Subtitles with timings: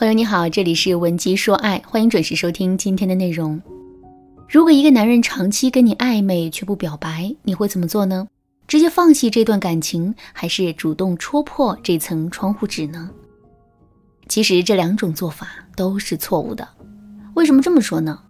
[0.00, 3.60] 朋友你好，这里是文姬说爱，欢迎准时收听今天的内容。
[4.48, 8.26] 如果一个男人长期跟你暧昧却不表白，你会怎么做呢？
[8.66, 13.10] 直接放弃这段感情，还是主动戳破这层窗户纸呢？
[14.26, 16.66] 其实这两种做法都是错误的。
[17.34, 18.22] 为什么这么说呢？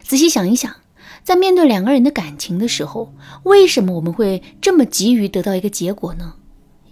[0.00, 0.74] 仔细想一想，
[1.22, 6.34] 在面对两个人的感情的时候，为什么我们会这么急于得到一个结果呢？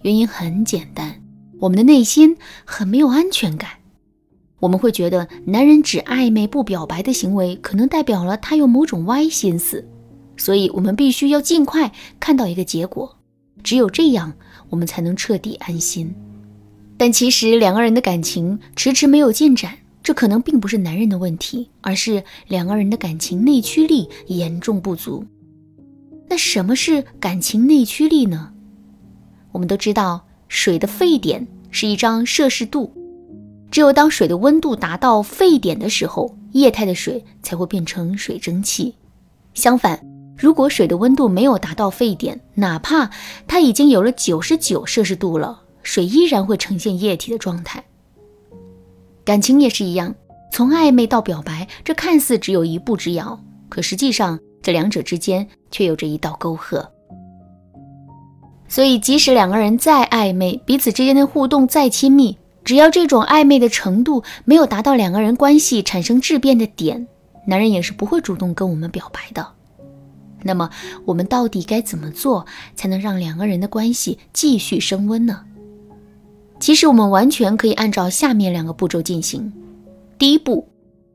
[0.02, 1.20] 原因很简单，
[1.58, 3.68] 我们的内心很没有安全感。
[4.62, 9.84] 我们会觉得，男人只暧昧不表白的行为，可能代表了他有某种歪心思，
[10.36, 11.90] 所以我们必须要尽快
[12.20, 13.18] 看到一个结果，
[13.64, 14.32] 只有这样，
[14.70, 16.14] 我们才能彻底安心。
[16.96, 25.24] 但其实两个人的感情迟迟没有进展，这可能并不是男人的问题，而是两个人的感情内驱力严重不足。
[26.28, 28.52] 那什么是感情内驱力呢？
[29.50, 32.92] 我们都知道，水的沸点是一张摄氏度。
[33.72, 38.94] 只有当水的温度达到沸点的时候，液态的水才会变成水蒸气。
[39.54, 39.98] 相反，
[40.36, 43.10] 如果水的温度没有达到沸点，哪怕
[43.48, 47.82] 它已经有了九十九摄氏度了，水依然会呈现液体的状态。
[49.24, 50.14] 感情也是一样，
[50.52, 56.86] 从暧昧到表白，这看似只有一步之遥，可实际上这两者之间却有着一道沟壑。
[58.68, 67.06] 所以，即使两个人再暧昧，彼此之间的互动再亲密，只要这种暧昧的程度没有达到两个人关系产生质变的点，
[67.46, 69.46] 男人也是不会主动跟我们表白的。
[70.44, 70.70] 那么，
[71.04, 75.44] 我们到底该怎么做才能让两个人的关系继续升温呢？
[76.58, 79.52] 其实，我们完全可以按照下面两个步骤进行。
[80.18, 80.68] 第一步，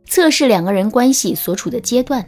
[0.05, 2.25] 测试两个人关系所处的阶段。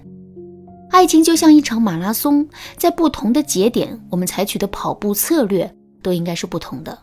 [0.89, 5.70] 爱情就像一场马拉松，在不同的节点，我们采取的跑步策略
[6.02, 6.98] 都应该是不同的。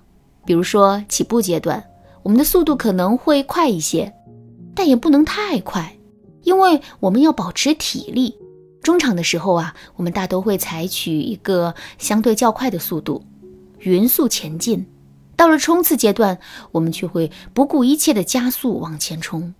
[0.44, 1.82] 比如说，起步阶段。
[2.26, 4.12] 我们的速度可能会快一些，
[4.74, 5.96] 但也不能太快，
[6.42, 8.36] 因为我们要保持体力。
[8.82, 13.22] 中场的时候啊，我们大都会采取一个相对较快的速度，
[13.78, 14.84] 匀速前进。
[15.36, 16.36] 到了冲刺阶段，
[16.72, 19.54] 我们却会不顾一切的加速往前冲。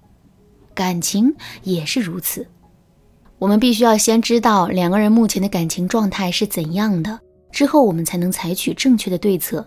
[0.74, 2.48] 感情也是如此，
[3.38, 7.20] 我们必须要先知道两个人目前的感情状态是怎样的，
[7.52, 9.64] 之后我们才能采取正确的对策。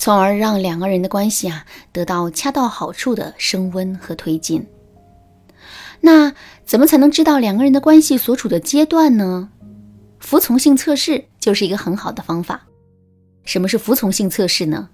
[0.00, 4.66] 从而让两个人的关系啊得到恰到好处的升温和推进。
[6.00, 6.32] 那
[6.64, 9.50] 怎么才能知道两个人的关系所处的阶段呢？
[10.18, 12.62] 服从性测试就是一个很好的方法。
[13.44, 14.88] 什么是服从性测试呢？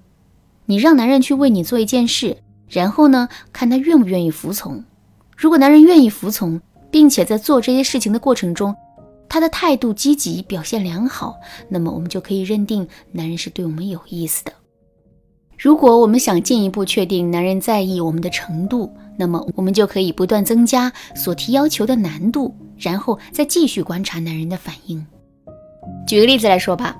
[0.65, 4.83] 你让男人去为你做一件事，然后呢看他愿不愿意服从。
[5.37, 8.75] 如果男人愿意服从，并且在做这些事情的过程中，
[9.29, 11.37] 他的态度积极，表现良好，
[11.69, 14.53] 那么我们就可以认定男人是对我们有意思的。
[15.59, 25.05] 如果我们想进一步确定男人在意我们的程度，那么我们就可以不断增加所提要求的难度，然后再继续观察男人的反应。
[26.07, 26.97] 举个例子来说吧，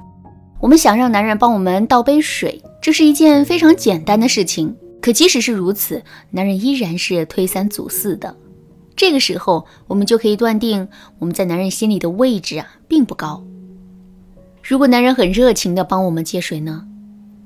[0.59, 4.75] 我们想让男人帮我们倒杯水，这是一件非常简单的事情。
[5.03, 8.35] 可即使是如此，男人依然是推三阻四的。
[8.97, 13.45] 这个时候，我们就可以断定我们在男人心里的位置啊并不高。
[14.63, 16.87] 如果男人很热情的帮我们接水呢？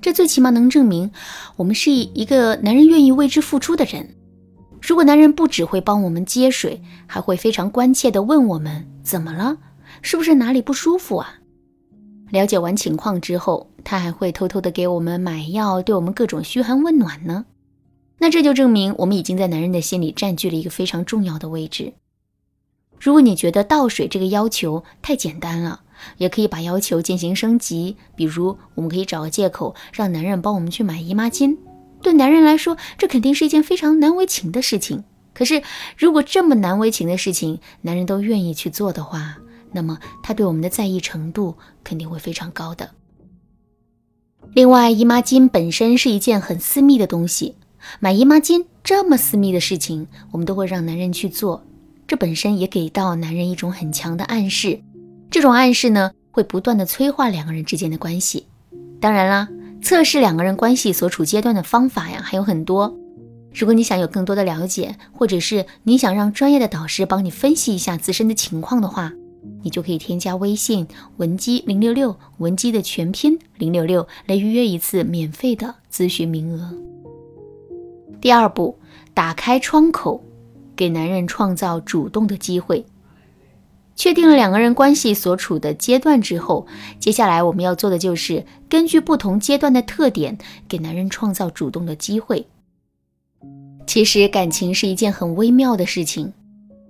[0.00, 1.10] 这最起码能证明，
[1.56, 4.16] 我们是一个男人愿意为之付出的人。
[4.80, 9.58] 如果男人不只会帮我们接水，还会非常关切地问我们怎么了，
[10.00, 11.34] 是不是哪里不舒服啊？
[12.30, 17.44] 了解完情况之后，他还会偷偷地给我们买药，对我们各种嘘寒问暖呢。
[18.18, 21.92] 那这就证明我们已经在男人的心里占据了一个非常重要的位置。
[22.98, 25.80] 如果你觉得倒水这个要求太简单了，
[26.16, 31.56] 也可以把要求进行升级，比如我们可以找个借口让男人帮我们去买姨妈巾。
[32.02, 35.04] 对男人来说，这肯定是一件非常难为情的事情。
[35.34, 35.62] 可是，
[35.96, 39.38] 如果这么难为情的事情男人都愿意去做的话，
[39.72, 42.90] 那么他对我们的在意程度肯定会非常高的。
[44.54, 47.54] 另外，姨妈巾本身是一件很私密的东西，
[48.00, 51.64] 买姨妈巾这么私密的事情，我们都会让男人去做，
[52.08, 54.80] 这本身也给到男人一种很强的暗示。
[55.30, 58.46] 这种暗示呢，会不断的催化两个人之间的关系。
[59.00, 59.48] 当然啦，
[59.80, 62.94] 测试两个人关系所处阶段的方法呀还有很多。
[63.54, 69.12] 如果你想有更多的了解，或者是你想让专业的导师帮你分析一下自身的情况的话，
[69.62, 70.86] 你就可以添加微信
[71.16, 76.74] 文姬零六六，文姬的全拼零六六，来预约一次免费的咨询名额。
[78.20, 78.76] 第二步，
[79.14, 80.22] 打开窗口，
[80.76, 82.84] 给男人创造主动的机会。
[84.00, 86.66] 确定了两个人关系所处的阶段之后，
[86.98, 92.46] 接下来我们要做的就是根据不同阶段的特点，给男人创造主动的机会。
[93.86, 96.32] 其实感情是一件很微妙的事情，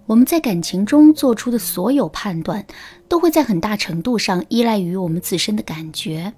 [0.07, 2.65] 我们在感情中做出的所有判断，
[3.09, 6.33] 都会在很大程度上依赖于我们自身的感觉。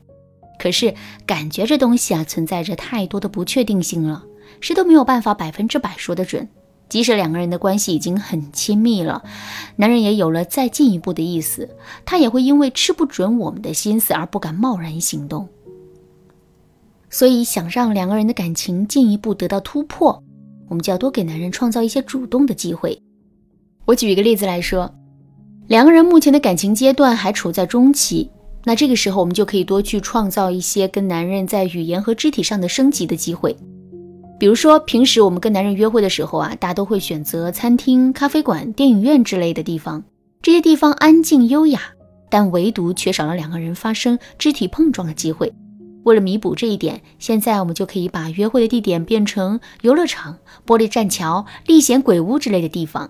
[0.58, 0.94] 可是
[1.26, 4.24] 感觉这东西啊，存在着太多的不确定性了，
[4.62, 6.48] 谁都没有办法百分之百说得准。
[6.92, 9.22] 即使两个人的关系已经很亲密了，
[9.76, 11.70] 男人也有了再进一步的意思，
[12.04, 15.48] 他也会因为吃不准我们的心思而不敢贸然行动。
[17.08, 20.22] 所以，想让两个人的感情进一步得到突破，
[20.68, 23.00] 我们就要多给男人创造一些主动的机会。
[23.86, 24.94] 我举一个例子来说，
[25.68, 28.30] 两个人目前的感情阶段还处在中期，
[28.64, 33.56] 那这个时候我们就可以多去创造一些跟男人在语言和肢体上的升级的机会。
[34.42, 40.02] 比如说，平时我们跟男人约会的时候啊，大家都会选择餐厅、咖啡馆、电影院之类的地方。
[40.42, 41.80] 这些地方安静优雅，
[42.28, 45.54] 但唯独缺少了两个人发生肢体碰撞的机会。
[46.02, 50.36] 为了弥补这一点，现在我们就可以把约会的地点变成游乐场、
[50.66, 53.08] 玻璃栈桥、历险鬼屋之类的地方。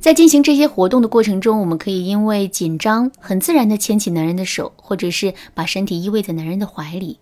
[0.00, 7.18] 在进行这些活动的过程中，我们可以因为紧张，很自然地牵起男人的手，或者是把身体依偎在男人的怀里。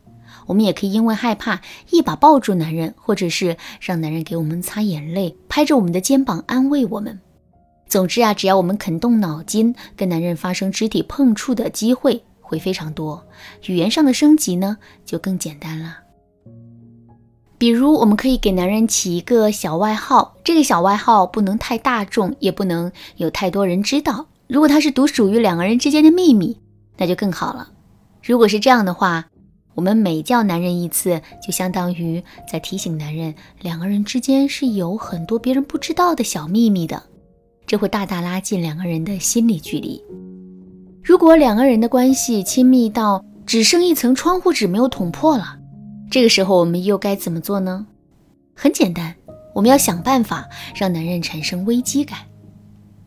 [0.47, 1.61] 我们也可以因为害怕，
[1.91, 7.21] 一把抱住男人，或者是让男人给我们擦眼泪，拍着我们的肩膀安慰我们。
[7.87, 13.25] 总之啊，只要我们肯动脑筋，跟男人发生肢体碰触的机会会非常多。
[13.67, 15.99] 语言上的升级呢，就更简单了。
[17.57, 24.27] 比如，我们可以给男人起一个小外号，这个小外号不能太大众，也不能有太多人知道。
[24.49, 26.59] 如果它是独属于两个人之间的秘密，
[26.99, 27.71] 那就更好了。
[28.23, 29.27] 如果是这样的话，
[29.75, 37.03] 我们每叫男人一次，就相当于在提醒男人，两个人之间是有很多别人不知道的小秘密的，
[37.67, 40.03] 这会大大拉近两个人的心理距离。
[41.03, 45.59] 如果两个人的关系亲密到只剩一层窗户纸没有捅破了，
[46.11, 47.87] 这个时候我们又该怎么做呢？
[48.55, 49.15] 很简单，
[49.55, 52.21] 我们要想办法让男人产生危机感。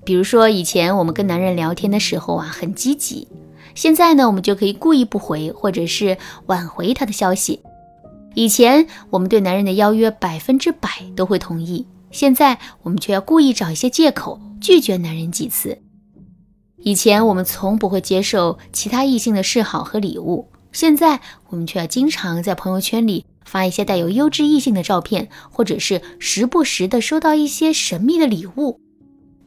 [0.04, 3.28] 比如说，以前我们跟男人聊天的时候啊，很积极。
[3.78, 7.62] 现在呢，我们就可以故意不回，或者是挽回他的消息。
[8.34, 15.78] 以前我们对男人的邀约百分之百都会同意，现在我们却要故意找一些借口拒绝男人几次。
[16.80, 21.20] 以前我们从不会接受其他异性的示好和礼物，现在
[21.50, 28.82] 我们却要经常在朋友圈里发一些带有优质异性的照片，或者是时不时的收到一些神秘的礼物。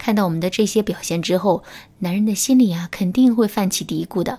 [0.00, 1.62] 看到我们的这些表现之后，
[1.98, 4.38] 男人的心里啊肯定会泛起嘀咕的。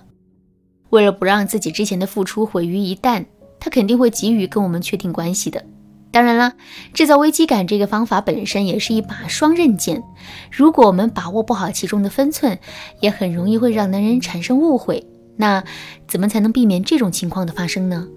[0.90, 3.24] 为了不让自己之前的付出毁于一旦，
[3.60, 5.64] 他肯定会急于跟我们确定关系的。
[6.10, 6.54] 当然了，
[6.92, 10.02] 制造危机感这个方法本身也是一把双刃剑。
[10.50, 12.58] 如果我们把握不好其中的分寸，
[13.00, 15.06] 也很容易会让男人产生误会。
[15.36, 15.62] 那
[16.08, 18.08] 怎么才能避免这种情况的发生呢？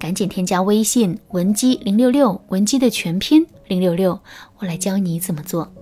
[0.00, 4.18] 赶紧添加微信文姬零六六，文姬的全拼零六六，
[4.58, 5.72] 我来教你怎么做。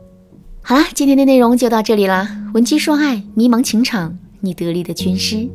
[0.69, 2.29] 好啦，今天的内容就到这里啦。
[2.53, 5.49] 文姬说爱，迷茫情场，你得力的军师。